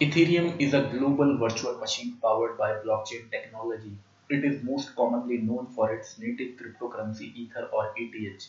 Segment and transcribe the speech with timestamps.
[0.00, 3.98] Ethereum is a global virtual machine powered by blockchain technology.
[4.30, 8.46] It is most commonly known for its native cryptocurrency Ether or ETH.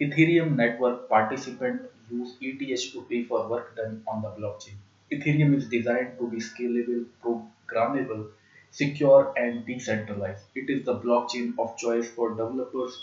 [0.00, 4.76] Ethereum network participants use ETH to pay for work done on the blockchain.
[5.10, 8.30] Ethereum is designed to be scalable, programmable,
[8.70, 10.44] secure, and decentralized.
[10.54, 13.00] It is the blockchain of choice for developers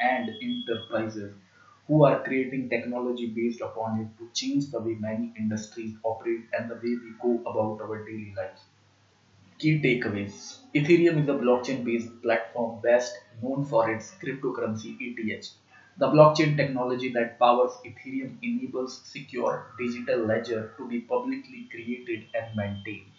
[0.00, 1.34] and enterprises
[1.86, 6.68] who are creating technology based upon it to change the way many industries operate and
[6.70, 8.66] the way we go about our daily lives.
[9.58, 15.50] Key takeaways Ethereum is a blockchain based platform best known for its cryptocurrency ETH.
[15.98, 22.56] The blockchain technology that powers Ethereum enables secure digital ledger to be publicly created and
[22.56, 23.10] maintained.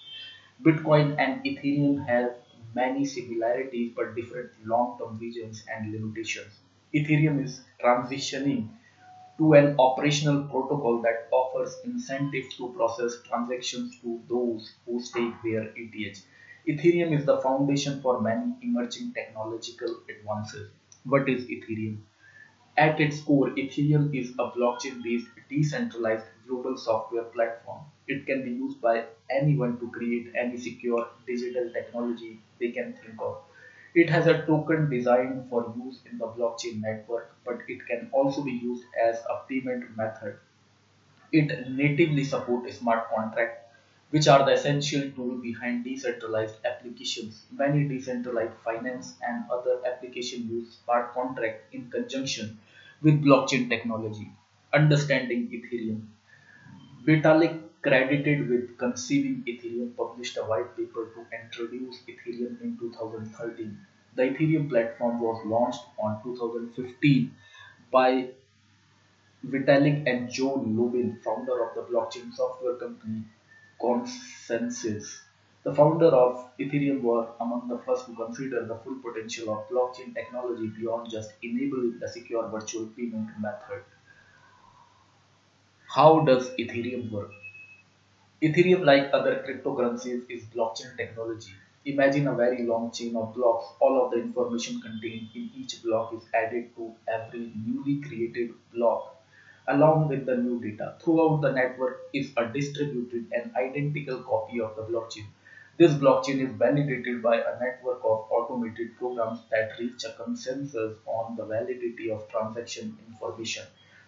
[0.61, 2.35] Bitcoin and Ethereum have
[2.75, 6.61] many similarities but different long term visions and limitations.
[6.93, 8.67] Ethereum is transitioning
[9.37, 15.71] to an operational protocol that offers incentives to process transactions to those who stake their
[15.75, 16.23] ETH.
[16.67, 20.69] Ethereum is the foundation for many emerging technological advances.
[21.03, 21.99] What is Ethereum?
[22.77, 27.83] At its core, Ethereum is a blockchain based decentralized global software platform.
[28.07, 33.21] It can be used by anyone to create any secure digital technology they can think
[33.21, 33.37] of.
[33.97, 38.41] It has a token designed for use in the blockchain network, but it can also
[38.41, 40.37] be used as a payment method.
[41.31, 43.61] It natively supports smart contracts,
[44.09, 47.45] which are the essential tool behind decentralized applications.
[47.51, 52.59] Many decentralized finance and other applications use smart contract in conjunction
[53.01, 54.31] with blockchain technology.
[54.73, 56.07] Understanding Ethereum.
[57.05, 63.77] Vitalik, credited with conceiving Ethereum, published a white paper to introduce Ethereum in 2013.
[64.15, 67.35] The Ethereum platform was launched on 2015
[67.91, 68.29] by
[69.43, 73.23] Vitalik and Joe Lubin, founder of the blockchain software company
[73.81, 75.23] ConsenSys.
[75.63, 80.13] The founder of Ethereum were among the first to consider the full potential of blockchain
[80.13, 83.83] technology beyond just enabling the secure virtual payment method.
[85.95, 87.31] How does Ethereum work?
[88.41, 91.53] Ethereum, like other cryptocurrencies, is blockchain technology.
[91.85, 93.65] Imagine a very long chain of blocks.
[93.79, 99.13] All of the information contained in each block is added to every newly created block
[99.67, 100.95] along with the new data.
[100.99, 105.25] Throughout the network is a distributed and identical copy of the blockchain.
[105.77, 111.35] This blockchain is validated by a network of automated programs that reach a consensus on
[111.35, 113.65] the validity of transaction information.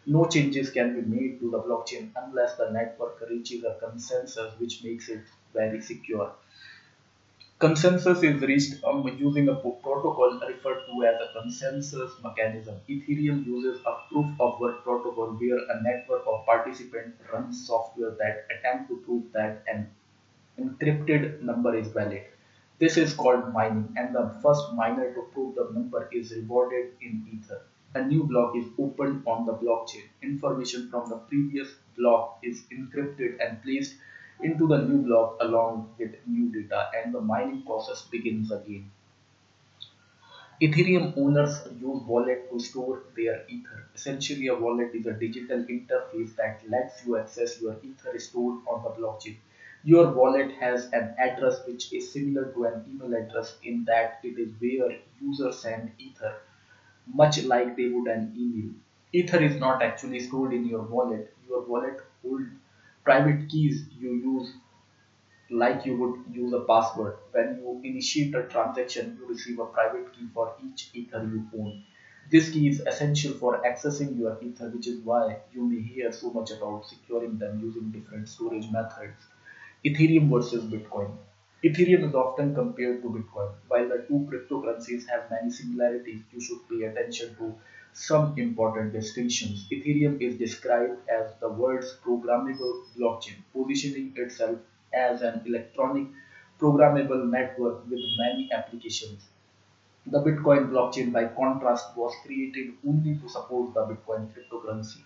[0.10, 4.84] No changes can be made to the blockchain unless the network reaches a consensus which
[4.84, 5.22] makes it
[5.54, 6.34] very secure.
[7.60, 12.82] Consensus is reached um, using a protocol referred to as a consensus mechanism.
[12.90, 18.46] Ethereum uses a proof of work protocol where a network of participants runs software that
[18.50, 19.88] attempt to prove that an
[20.58, 22.24] encrypted number is valid.
[22.80, 27.24] This is called mining, and the first miner to prove the number is rewarded in
[27.32, 27.62] Ether.
[27.94, 30.06] A new block is opened on the blockchain.
[30.24, 33.96] Information from the previous block is encrypted and placed
[34.42, 38.90] into the new block along with new data, and the mining process begins again.
[40.62, 43.88] Ethereum owners use wallet to store their Ether.
[43.96, 48.84] Essentially, a wallet is a digital interface that lets you access your Ether stored on
[48.84, 49.38] the blockchain.
[49.84, 54.38] Your wallet has an address which is similar to an email address in that it
[54.38, 56.36] is where users send Ether,
[57.14, 58.74] much like they would an email.
[59.14, 61.34] Ether is not actually stored in your wallet.
[61.48, 62.50] Your wallet holds
[63.04, 64.54] private keys you use
[65.50, 67.18] like you would use a password.
[67.32, 71.84] When you initiate a transaction, you receive a private key for each Ether you own.
[72.32, 76.32] This key is essential for accessing your Ether, which is why you may hear so
[76.32, 79.26] much about securing them using different storage methods.
[79.84, 81.18] Ethereum versus Bitcoin.
[81.64, 83.54] Ethereum is often compared to Bitcoin.
[83.70, 87.56] While the two cryptocurrencies have many similarities, you should pay attention to
[87.94, 89.66] some important distinctions.
[89.72, 94.60] Ethereum is described as the world's programmable blockchain, positioning itself
[94.92, 96.08] as an electronic
[96.60, 99.30] programmable network with many applications.
[100.08, 105.04] The Bitcoin blockchain, by contrast, was created only to support the Bitcoin cryptocurrency.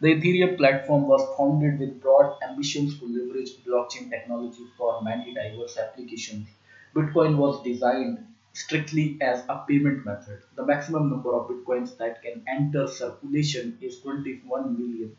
[0.00, 5.76] The Ethereum platform was founded with broad ambitions to leverage blockchain technology for many diverse
[5.76, 6.48] applications.
[6.94, 10.40] Bitcoin was designed strictly as a payment method.
[10.54, 15.14] The maximum number of bitcoins that can enter circulation is 21 million.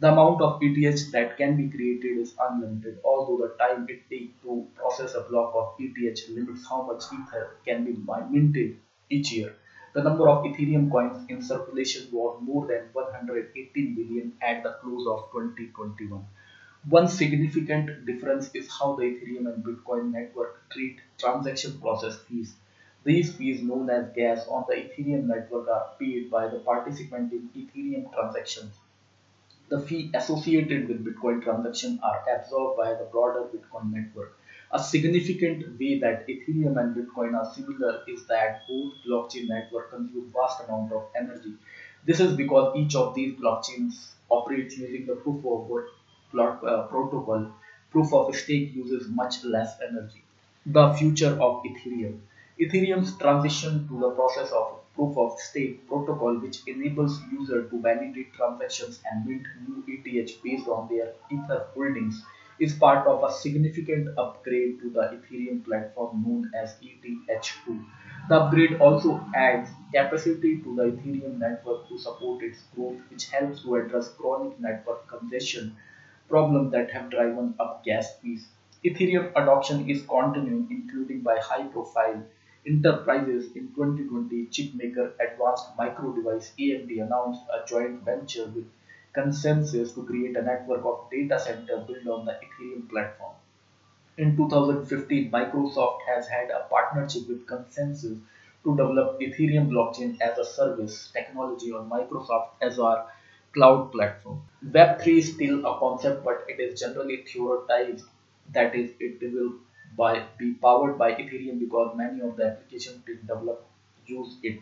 [0.00, 4.32] The amount of ETH that can be created is unlimited, although the time it takes
[4.42, 7.92] to process a block of ETH limits how much Ether can be
[8.30, 8.78] minted
[9.08, 9.54] each year.
[9.92, 15.06] The number of Ethereum coins in circulation was more than 118 billion at the close
[15.06, 16.26] of 2021.
[16.88, 22.56] One significant difference is how the Ethereum and Bitcoin network treat transaction process fees.
[23.04, 27.50] These fees, known as gas, on the Ethereum network are paid by the participant in
[27.54, 28.74] Ethereum transactions.
[29.68, 34.36] The fee associated with Bitcoin transactions are absorbed by the broader Bitcoin network.
[34.72, 40.32] A significant way that Ethereum and Bitcoin are similar is that both blockchain networks consume
[40.32, 41.52] vast amount of energy.
[42.04, 45.88] This is because each of these blockchains operates using the proof of work
[46.38, 47.52] uh, protocol.
[47.90, 50.24] Proof of stake uses much less energy.
[50.64, 52.20] The future of Ethereum.
[52.58, 58.32] Ethereum's transition to the process of proof of stake protocol, which enables users to validate
[58.32, 62.24] transactions and mint new ETH based on their Ether holdings,
[62.62, 67.84] is part of a significant upgrade to the Ethereum platform known as ETH2.
[68.28, 73.62] The upgrade also adds capacity to the Ethereum network to support its growth, which helps
[73.62, 75.72] to address chronic network congestion
[76.28, 78.48] problems that have driven up gas fees.
[78.84, 82.22] Ethereum adoption is continuing, including by high-profile
[82.66, 83.50] enterprises.
[83.54, 88.64] In 2020, chipmaker Advanced Micro Device (AMD) announced a joint venture with
[89.14, 93.34] ConsenSys to create a network of data centers built on the Ethereum platform.
[94.16, 98.20] In 2015, Microsoft has had a partnership with ConsenSys
[98.64, 103.04] to develop Ethereum blockchain as a service technology on Microsoft Azure
[103.52, 104.40] cloud platform.
[104.64, 108.06] Web3 is still a concept, but it is generally theorized
[108.52, 109.54] That is, it will
[109.96, 113.66] by, be powered by Ethereum because many of the applications being developed
[114.06, 114.58] use it.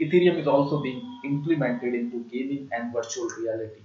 [0.00, 3.83] Ethereum is also being implemented into gaming and virtual reality.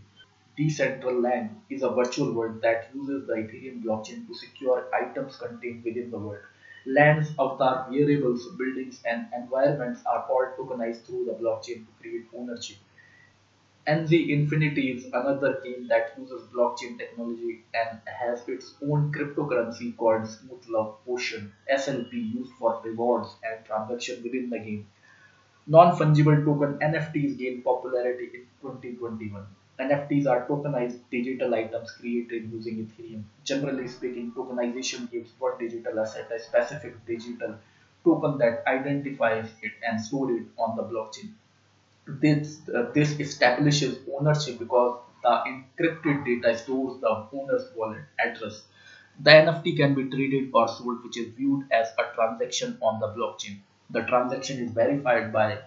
[0.59, 6.11] Decentraland is a virtual world that uses the Ethereum blockchain to secure items contained within
[6.11, 6.43] the world.
[6.85, 12.77] Lands, avatar, variables, buildings, and environments are all tokenized through the blockchain to create ownership.
[13.85, 20.25] Axie Infinity is another game that uses blockchain technology and has its own cryptocurrency called
[20.25, 24.85] Smooth Love Potion (SLP) used for rewards and transactions within the game.
[25.67, 29.47] Non-fungible token NFTs gained popularity in 2021.
[29.79, 33.23] NFTs are tokenized digital items created using Ethereum.
[33.43, 37.55] Generally speaking, tokenization gives one digital asset a specific digital
[38.03, 41.29] token that identifies it and stores it on the blockchain.
[42.07, 48.63] This, uh, this establishes ownership because the encrypted data stores the owner's wallet address.
[49.19, 53.07] The NFT can be traded or sold, which is viewed as a transaction on the
[53.07, 53.59] blockchain.
[53.91, 55.59] The transaction is verified by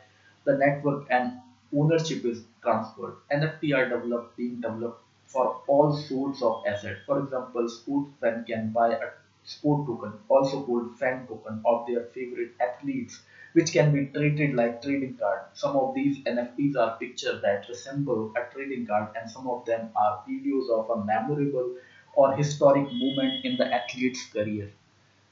[0.44, 1.38] the network and
[1.72, 3.14] ownership is transferred.
[3.30, 7.00] NFT are developed, being developed for all sorts of assets.
[7.06, 9.08] For example, sports fans can buy a
[9.44, 13.20] sport token, also called fan token, of their favorite athletes,
[13.52, 15.40] which can be traded like trading card.
[15.52, 19.88] Some of these NFTs are pictures that resemble a trading card, and some of them
[19.96, 21.70] are videos of a memorable
[22.14, 24.68] or historic moment in the athlete's career.